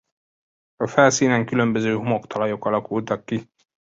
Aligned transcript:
A 0.77 0.87
felszínen 0.87 1.45
különböző 1.45 1.95
homoktalajok 1.95 2.65
alakultak 2.65 3.25
ki. 3.25 3.49